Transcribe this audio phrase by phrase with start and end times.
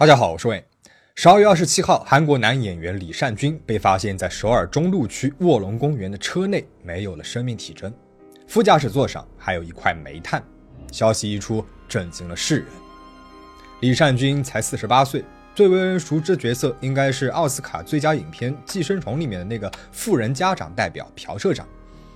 [0.00, 0.64] 大家好，我是魏。
[1.14, 7.92] 十二月二十七号，韩国男演员李善均被发现在首尔中路区卧龙公园的车内没有了生命体征，
[8.46, 10.42] 副驾驶座上还有一块煤炭。
[10.90, 12.66] 消息一出，震惊了世人。
[13.80, 15.22] 李善均才四十八岁，
[15.54, 21.68] 最为人熟知的角色应该是奥斯卡最佳影片《寄生虫》里面的那个富人家长代表朴社长。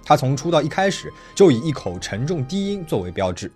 [0.03, 3.53] 他从出道一开始就以一口沉重低音作为标志。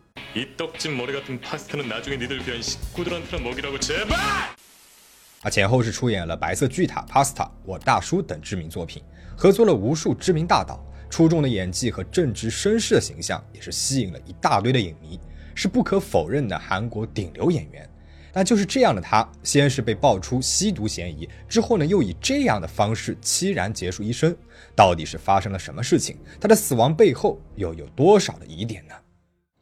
[5.41, 9.03] 他，前后是出演了《白色巨塔》、《Pasta》、我大叔等知名作品，
[9.36, 10.85] 合作了无数知名大导。
[11.11, 15.18] 出众的演技和正直绅士的形象也是吸引了一大堆的影迷，
[15.54, 17.89] 是不可否认的韩国顶流演员。
[18.31, 24.37] 但就是这样的他，先是被爆出吸毒嫌疑，之后呢，又以这样的方式凄然结束一生。
[24.76, 26.18] 到底是发生了什么事情？
[26.39, 28.95] 他的死亡背后又有多少的疑点呢？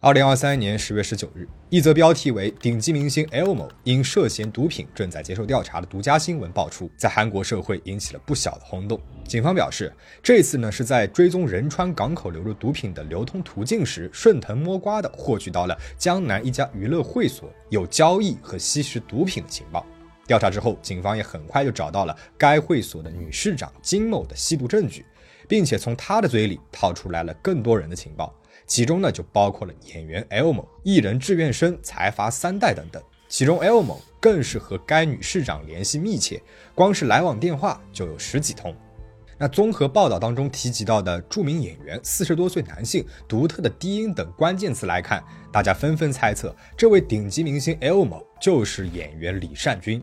[0.06, 9.00] 二零二三年十月十九日，一则标题为“顶级明星 L 某因涉嫌毒品正在接受调查”的独家新闻爆出，在韩国社会引起了不小的轰动。
[9.26, 19.84] 警方表示，这次呢是在追踪仁川港口流入毒品的流通途径时，顺藤摸瓜的获取到了江南一家娱乐会所有交易和吸食毒品的情报。
[20.24, 25.04] 调查之后，警方也很快就找到了该会所的女市长金某的吸毒证据，
[25.48, 28.32] 并且从她的嘴里套出来了更多人的情报。
[28.66, 33.02] 其中呢，就包括了演员 L 某、艺人志愿生、财阀三代等等。
[33.28, 36.42] 其中 L 某更是和该女市长联系密切，
[36.74, 38.74] 光是来往电话就有十几通。
[39.38, 50.02] 那综合报道当中提及到的著名演员、四十多岁男性、独特的低音等关键词来看，大家纷纷猜测，这位顶级明星 L 某就是演员李善均。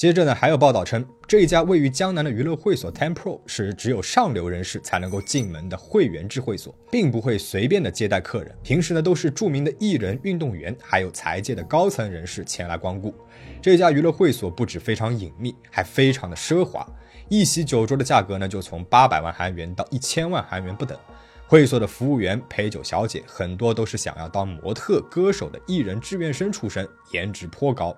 [0.00, 8.56] 接着呢，还有报道称，这一家位于江南的娱乐会所 Tempro 是只有上流人士才能够进门的会员制会所，并不会随便的接待客人。
[8.62, 13.14] 平时呢，都是著名的艺人、运动员，还有财界的高层人士前来光顾。
[13.60, 16.88] 这家娱乐会所不止非常隐秘，还非常的奢华。
[17.28, 20.98] 一席酒桌的价格呢，就从八百万韩元到一千万韩元不等。
[21.46, 27.94] 会所的服务员、陪酒小姐很多都是想要当模特、歌手的艺人志愿生出身，颜值颇高。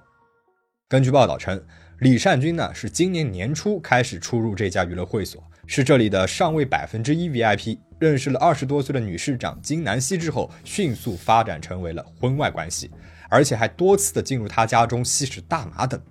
[0.88, 1.64] 根据报道称。
[2.02, 7.78] 李善均呢是今年年初开始出入这家娱乐会所，是这里的上位百分之一 VIP。
[8.00, 12.90] 认识了二十多岁的女市长金南希之后，迅速发展成为了婚外关系，
[13.30, 16.02] 而且还多次的进入他家中吸食大麻等。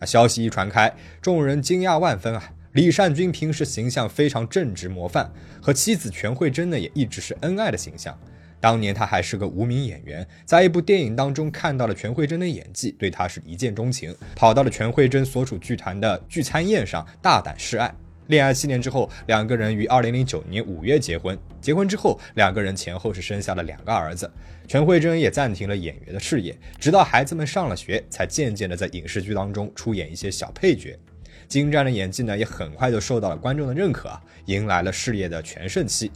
[0.00, 0.92] 啊，消息一传开，
[1.22, 2.50] 众人惊讶万分啊！
[2.72, 8.18] 李善均平时形象非常正直模范，和妻子全慧珍呢也一直是恩爱的形象。
[8.66, 17.94] 当年他还是个无名演员，在一部电影当中看到了全慧珍的演技，对他是一见钟情，跑到了全慧珍所属剧团的聚餐宴上大胆示爱。
[18.26, 21.38] 恋爱七年之后，两个人于二零零九年五月结婚。
[21.60, 24.28] 结婚之后，两个人前后是生下了两个儿子。
[24.66, 30.98] 全慧珍也暂停了演员的事业，直到孩子们上了学，才渐渐的在影视剧当中出演一些小配角。
[31.46, 36.10] 精湛的演技呢，也很快就受到了观众的认可啊，迎来了事业的全盛期。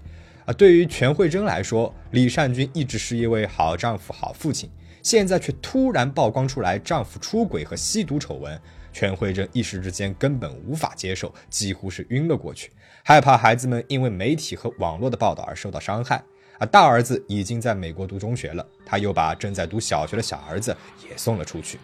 [0.53, 4.71] 对于全慧珍来说，李善均一直是一位好丈夫、好父亲，
[5.03, 8.61] 现在却突然曝光出来丈夫出轨和吸毒丑闻，
[8.93, 12.71] 全慧珍一时之间根本无法接受，几乎是晕了过去，
[13.05, 16.23] 害怕孩子们因为媒体和网络的报道而受到伤害。
[16.59, 20.77] 啊，大儿子已经在美国读中学了，他又把正在读小学的小儿子
[21.09, 21.79] 也送了出去。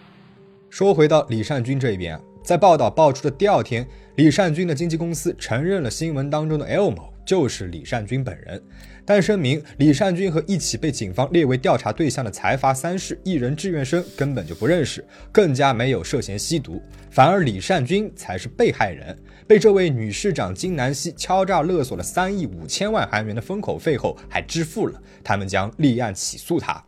[0.69, 7.11] 说回到李善均这边，在报道爆出的第二天，李善均的经纪公司承认了新闻当中的 L 某。
[7.27, 8.63] 就是李善均本人，
[9.05, 26.85] 但声明李善均和一起被警方列为调查对象的财阀三世艺人志愿生根本就不认识，更加没有涉嫌吸毒，反而李善均才是被害人，被这位女市长金南希敲诈勒索了三亿五千万韩元的封口费后还支付了，他们将立案起诉他。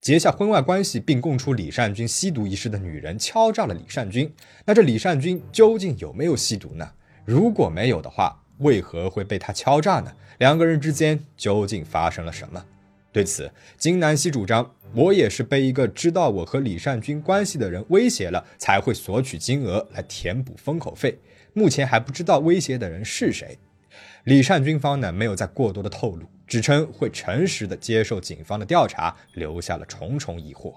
[0.00, 4.32] 结下婚外关系并供出李善均吸毒一事的女人敲诈了李善均，
[4.64, 6.88] 那这李善均究竟有没有吸毒呢？
[7.24, 8.38] 如果没有的话。
[8.58, 10.12] 为何会被他敲诈呢？
[10.38, 12.64] 两个人之间究竟发生了什么？
[13.12, 21.18] 对此，金南希主张，我也是被一个知道我和李善均关系的人威胁了，才会索取金额来填补封口费。
[21.52, 23.58] 目前还不知道威胁的人是谁。
[24.24, 30.74] 李善均方呢，没有再过多的透露，只称会诚实的接受警方的调查，留下了重重疑惑。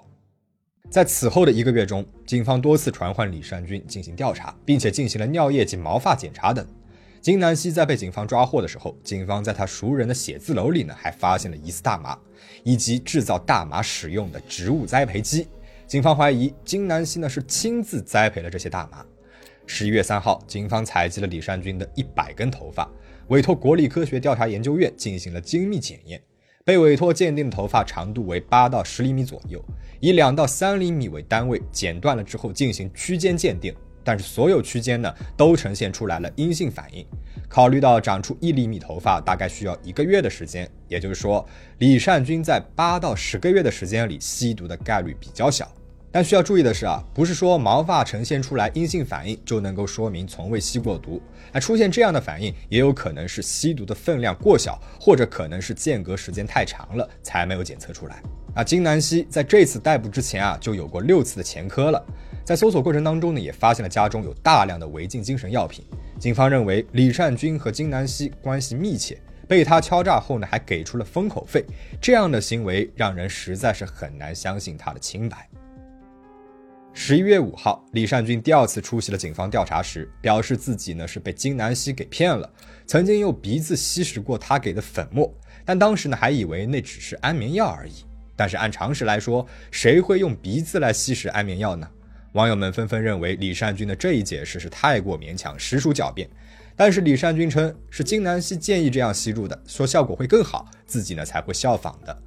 [0.89, 6.67] 在此后的一个月中，警方多次传唤李善均进行调查，并且进行了尿液及毛发检查等。
[7.25, 12.15] 金南希在被警方抓获的时候，警方在他熟人的写字楼里呢，还发现了疑似大麻
[12.63, 15.47] 以及制造大麻使用的植物栽培机。
[15.87, 19.03] 警方怀疑金南希呢是亲自栽培了这些大麻。
[19.65, 22.87] 十一月三号，警方采集了李善均的一百根头发，
[23.29, 26.21] 委托国立科学调查研究院进行了精密检验。
[26.63, 29.59] 被委托鉴定的头发长度为八到十厘米左右，
[29.99, 33.75] 以两到三厘米为单位剪断了之后进行区间鉴定，
[34.05, 37.05] 但是所有区间呢都呈现出来了阴性反应。
[37.49, 41.45] 考虑到长出一厘米头发大概需要一个月的时间，也就是说
[41.79, 45.69] 李善均在八到十个月的时间里吸毒的概率比较小。
[46.11, 51.21] 但需要注意的是啊，不是说毛发呈现出来阴性反应就能够说明从未吸过毒。
[51.51, 58.23] 那出现这样的反应，也有可能是吸毒的分量过小，或者可能是间隔时间太长了才没有检测出来。
[58.53, 62.01] 啊，金南希在这次逮捕之前啊，就有过六次的前科了。
[62.45, 65.83] 在搜索过程当中呢，也发现了家中有大量的违禁精神药品。
[66.19, 71.65] 警方认为李善均和金南希关系密切，被他敲诈后呢，还给出了封口费，
[71.99, 75.49] 这样的行为让人实在是很难相信他的清白。
[76.93, 82.47] 十一月五号，李善均第二次出席了警方调查时，表示自己呢是被金南希给骗了，
[82.85, 85.33] 曾经用鼻子吸食过他给的粉末，
[85.65, 88.05] 但当时呢还以为那只是安眠药而已。
[88.35, 91.89] 但是按常识来说，谁会用鼻子来吸食安眠药呢？
[92.35, 96.29] 网友们纷纷认为李善均的这一解释是太过勉强，实属狡辩。
[96.75, 102.23] 但是李善均称是金南希建议这样吸入的，说效果会更好，自己呢才会效仿的。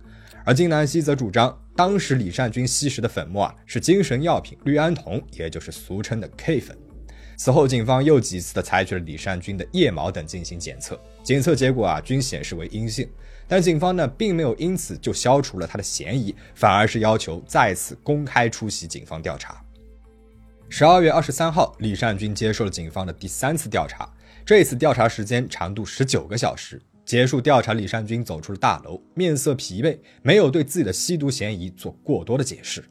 [0.46, 1.55] 而金南希则主张。
[1.76, 6.75] 当时李善均吸食的粉末啊，是精神药品氯胺酮，也就是俗称的 K 粉。
[7.37, 13.06] 此后，警方又几次的采取了李善均的腋毛等进行检测，检测结果啊均显示为阴性。
[13.46, 19.62] 但警方呢，并没有因此就消除了他的嫌疑，反而是要求再次公开出席警方调查。
[20.69, 24.12] 十二月二十三号，李善均接受了警方的第三次调查，
[24.45, 26.81] 这次调查时间长度十九个小时。
[27.06, 32.84] 结束调查，李善均走出了大楼，面色疲惫，没有对自己的吸毒嫌疑做过多的解释。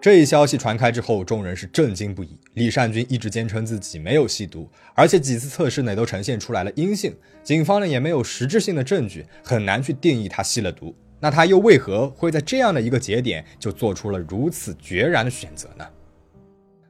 [0.01, 2.39] 这一消息传开之后，众人是震惊不已。
[2.55, 7.13] 李善军一直坚称自己没有吸毒，而且几次测试呢都呈现出来了阴性。
[7.43, 10.95] 警方呢也没有实质性的证据，很难去定义他吸了毒。
[11.19, 15.85] 那他又为何会在这样的一个节点就做出了如此决然的选择呢？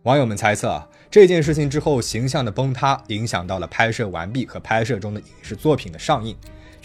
[0.02, 6.36] 网友们猜测啊，这件事情之后形象的崩塌，影响到了拍摄完毕和拍摄中的影视作品的上映。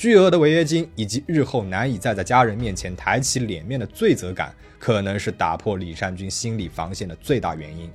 [0.02, 7.88] 巨额的违约金以及日后难以再在家人面前抬起脸面的罪责感，可能是打破李善均心理防线的最大原因。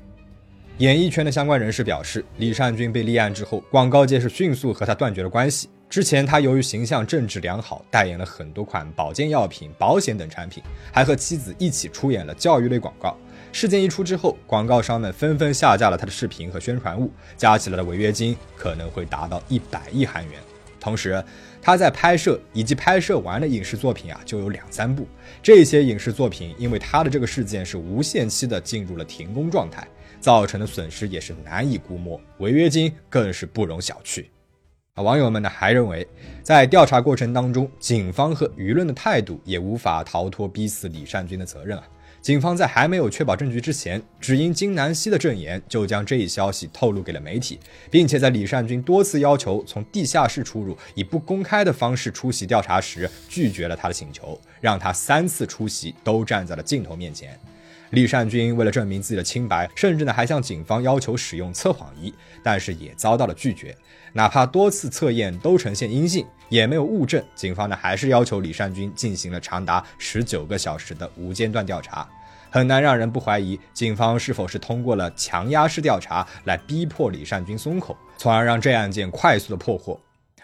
[0.78, 5.68] 演艺圈的相关人士表示，李善均被立案之后，广告界是迅速和他断绝了关系。
[5.90, 13.16] 之前他由于形象正直良好，代言了很多款保健药品、保险等产品，还和妻子一起出演了教育类广告。
[13.50, 20.34] 事件一出之后，广告商们纷纷下架了他的视频和宣传物，加起来的违约金可能会达到一百亿韩元。
[20.78, 21.20] 同时，
[21.66, 25.04] 他在拍摄以及拍摄完的影视作品啊，就有两三部。
[25.42, 29.84] 这些影视作品因为他的这个事件是无限期的进入了停工状态，
[30.20, 34.26] 造成的损失也是难以估摸，违约金更是不容小觑。
[34.94, 36.06] 啊，网友们呢还认为，
[36.40, 41.84] 在调查过程当中，警方和舆论的态度也无法逃脱逼死李善均的责任啊。
[42.26, 57.38] 警方在还没有确保证据之前，只因金南希的证言，就将这一消息透露给了媒体，并且在李善均多次要求从地下室出入，以不公开的方式出席调查时，拒绝了他的请求，让他三次出席都站在了镜头面前。
[57.96, 62.12] 李善均为了证明自己的清白，甚至呢还向警方要求使用测谎仪，
[62.42, 63.74] 但是也遭到了拒绝。
[64.12, 72.06] 哪怕多次测验都呈现阴性，也没有物证，警方呢还是要求李善均进行了长达十九个小时的无间断调查。
[72.50, 79.98] 很难让人不怀疑警方是否是通过了强压式调查来逼迫李善均松口，从而让这案件快速的破获。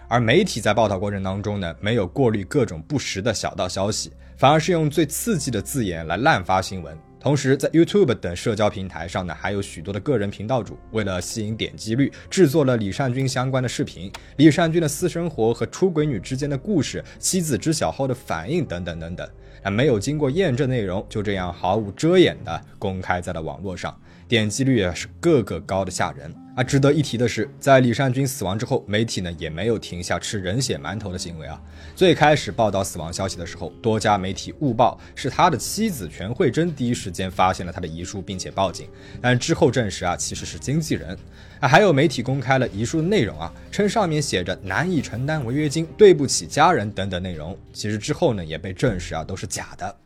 [0.08, 6.96] 而媒体在报道过程当中呢，没有过滤各种不实的小道消息，反而是用最刺激的字眼来滥发新闻。
[7.22, 19.28] 同时，在 YouTube 等社交平台上呢，还有许多的个人频道主为了吸引点击率，制作了李善均相关的视频，李善均的私生活和出轨女之间的故事，妻子知晓后的反应等等等等。
[19.62, 26.34] 啊没有经过验证内容，就这样毫无遮掩的公开在了网络上，点击率啊是个个高的吓人。
[26.54, 31.58] 啊，值得一提的是，在李善均死亡之后，媒体呢也没有停下吃人血馒头的行为啊。
[31.96, 38.86] 最开始报道死亡消息的时候，多家媒体误报是他的妻子全慧珍第一时间发现了他的遗书，并且报警，
[39.18, 41.16] 但之后证实啊其实是经纪人。
[41.58, 49.96] 啊，还有媒体公开了遗书的内容啊，称上面写着难以承担违约金，对不起家人等等内容，其实之后呢也被证实啊都是假的。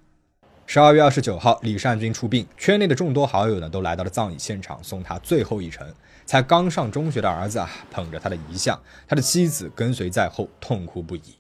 [0.69, 5.87] 十二月二十九号，李善均出殡，圈内的众多好友呢都来到了葬礼现场，送他最后一程。
[6.27, 11.39] 才刚上中学的儿子啊，捧着他的遗像，他的妻子跟随在后，痛哭不已。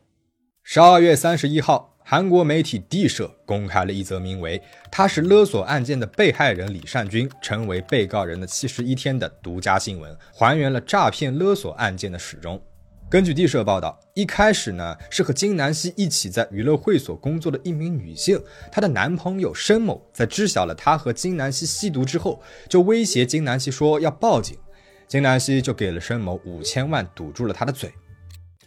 [0.62, 12.62] 十二月三十一号，韩国媒体 D 社公开了一则名为“他是勒索案件的被害人李善均成为被告人的七十一天”的独家新闻，还原了诈骗勒索案件的始终。
[13.08, 24.58] 根据地社报道，一开始呢是和金南熙一起在娱乐会所工作的一名女性，她的男朋友申某在知晓了她和金南熙吸毒之后，就威胁金南熙说要报警。
[25.06, 27.92] 金南希就给了申某五千万，堵住了他的嘴。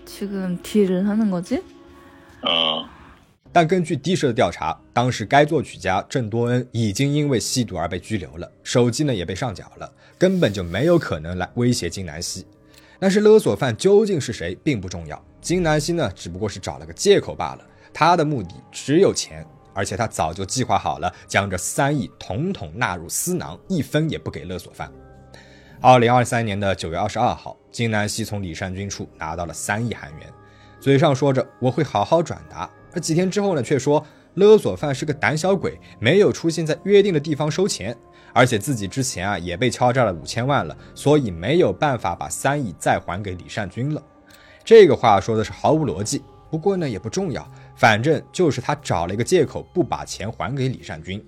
[0.05, 1.63] 지금 딜을 하는 거지?
[2.47, 2.87] 어.
[3.53, 12.45] 但根据的社的调查，当时该作曲家郑多恩已经因为吸毒而被拘留了，手机呢也被上缴了，根本就没有可能来威胁金南希。
[12.99, 17.63] 但是勒索犯究竟是谁并不重要，金南希呢只不过是找了个借口罢了。
[17.93, 24.91] 他的目的只有钱，而且他早就计划好了，将这三亿统统纳入私囊，一分也不给勒索犯。
[25.79, 30.27] 二零二三年的九月二十二号，金南希从李善均处拿到了三亿韩元，
[30.79, 32.67] 嘴上说着我会好好转达。
[32.93, 37.95] 而几天之后呢，却说勒索犯是个胆小鬼，没有出现在约定的地方收钱，
[38.33, 44.01] 而且自己之前啊也被敲诈了五千万了，所以没有办法把三亿再还给李善均了。
[44.63, 47.45] 这个话说的是毫无逻辑，不过呢也不重要，
[47.75, 51.23] 反正就是他找了一个借口不把钱还给李善均。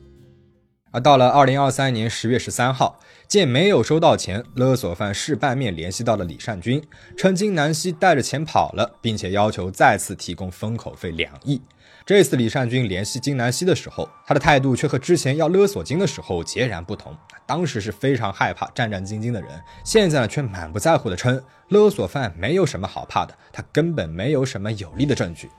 [0.95, 2.97] 而到了二零二三年十月十三号，
[3.27, 6.81] 见没有收到钱，勒索犯事半面联系到了李善均，
[7.17, 11.61] 称金南希带着钱跑了，并且要求再次提供封口费两亿。
[12.05, 17.13] 这次李善均联系金南希的时候，他的态度却和之前要勒索金的时候截然不同。
[17.45, 19.49] 当时是非常害怕、战战兢兢的人，
[19.83, 25.49] 现在呢却满不在乎的称勒索犯没有什么好怕的，他根本没有什么有力的证据。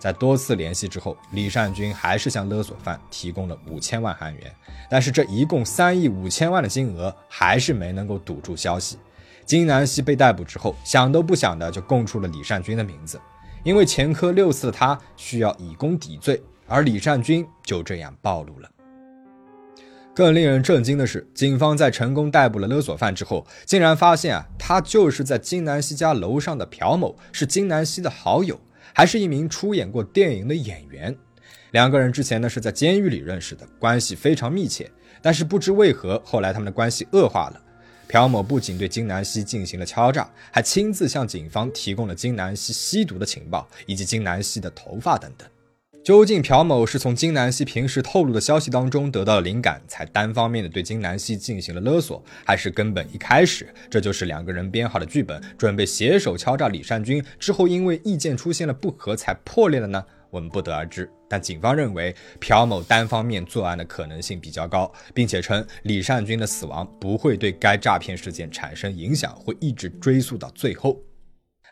[0.00, 4.52] 在多次联系之后，李善均还是向勒索犯提供了五千万韩元，
[4.88, 8.98] 但是这一共三亿五千万的金额还是没能够堵住消息。
[9.44, 13.20] 金南希被逮捕之后，想都不想的就供出了李善均的名字，
[13.62, 18.70] 因为前科六次的他需要以功抵罪，而李善均就这样暴露了。
[20.14, 28.58] 更令人震惊的是，警方在成功逮捕了勒索犯之后，竟然发现啊，他就是在金南希家楼上的朴某，是金南希的好友。
[28.94, 31.16] 还是一名出演过电影的演员，
[31.72, 34.90] 两个人之前呢是在监狱里认识的，关系非常密切。
[35.22, 37.60] 但是不知为何，后来他们的关系恶化了。
[38.08, 45.48] 朴某不仅对金南希进行了敲诈，还亲自向警方提供了金南希吸毒的情报以及金南希的头发等等。
[46.02, 60.02] 究竟朴某是从金南希平时透露的消息当中得到了灵感，才单方面的对金南希进行了勒索，还是根本一开始这就是两个人编好的剧本，准备携手敲诈李善均，之后因为意见出现了不合才破裂了呢？
[60.30, 61.10] 我们不得而知。
[61.28, 70.98] 但警方认为朴某单方面作案的可能性比较高，并且称李善均的死亡不会对该诈骗事件产生影响，会一直追溯到最后。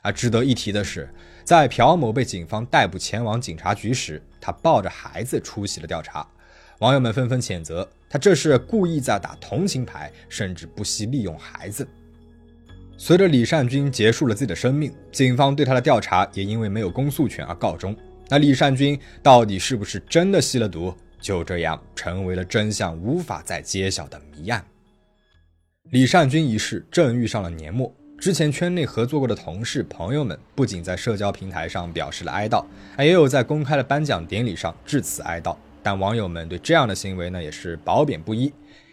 [0.09, 1.07] 而值得一提的是，
[1.45, 6.27] 在朴某被警方逮捕前往警察局时，他抱着孩子出席了调查。
[6.79, 11.87] 网友们纷纷谴责他这是故意在打同情牌，甚至不惜利用孩子。
[12.97, 17.95] 随着李善均结束了自己的生命，警方对他的调查也因为没有公诉权而告终。
[18.31, 24.65] 那李善均到底是不是真的吸了毒，就这样成为了真相无法再揭晓的谜案。
[25.91, 27.95] 李善均一事正遇上了年末。
[28.19, 32.65] 之前圈内合作过的同事朋友们，不仅在社交平台上表示了哀悼，
[32.99, 35.57] 也有在公开的颁奖典礼上致辞哀悼。
[35.85, 38.53] 但网友们对这样的行为呢，也是褒贬不一。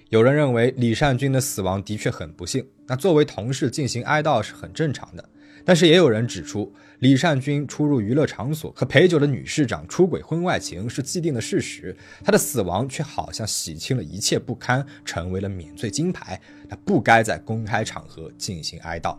[0.10, 5.27] 有人认为李善均的死亡的确很不幸，那作为同事进行哀悼是很正常的。
[5.65, 19.18] 但是也有人指出，李善均出入娱乐场所和陪酒的女市长出轨婚外情是既定的事实，他的死亡却好像洗清了一切不堪，成为了免罪金牌，他不该在公开场合进行哀悼。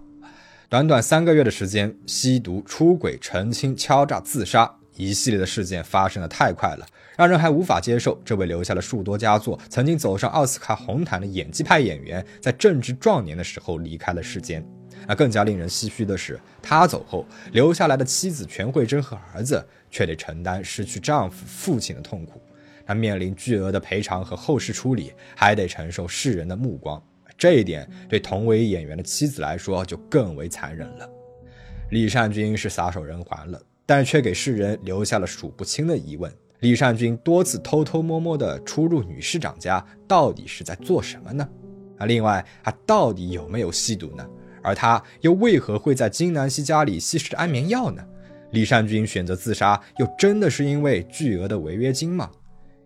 [0.68, 8.21] 短短三个月的时间，吸毒、出轨、澄清、敲诈、自杀，一系列的事件发生的太快了，让人还无法接受。
[8.25, 14.66] 这位留下了数多佳作、曾经走上奥斯卡红毯的演技派演员，在正值壮年的时候离开了世间。
[15.06, 22.40] 那更加令人唏嘘的是，他走后留下来的妻子全慧珍和儿子却得承担失去丈夫、父亲的痛苦。
[22.84, 27.02] 他面临巨额的赔偿和后事处理，还得承受世人的目光。
[27.36, 31.08] 这一点对同为演员的妻子来说就更为残忍了。
[31.90, 41.48] 李善均是撒手人寰了，但却给世人留下了数不清的疑问：李善均多次偷偷摸摸地出入女市长家，到底是在做什么呢？
[41.99, 44.26] 啊，另外他到底有没有吸毒呢？
[44.66, 48.04] 而他又为何会在金南希家里吸食安眠药呢？
[48.50, 52.28] 李善均选择自杀，又真的是因为巨额的违约金吗？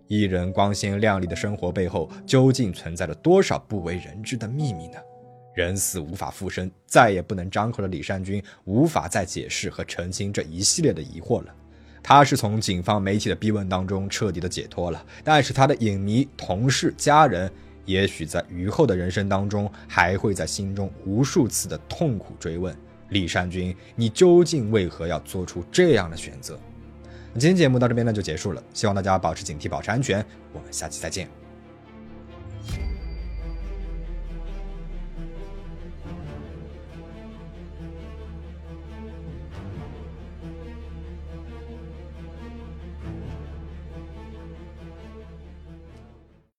[0.07, 4.99] 艺人光鲜亮丽的生活背后，究竟存在着多少不为人知的秘密呢？
[5.55, 11.55] 人死无法复生，再也不能张口的李善均，无法再解释和澄清这一系列的疑惑了。
[12.03, 17.51] 他是从警方媒体的逼问当中彻底的解脱了，但是他的影迷、同事、家人。
[17.91, 22.75] 也许在余后的人生当中，还会在心中无数次的痛苦追问：
[23.09, 26.59] 李善君，你究竟为何要做出这样的选择？
[27.35, 30.25] 今天节目到这边呢就结束了，希望大家保持警惕，保持安全。
[30.53, 31.40] 我们下期再见。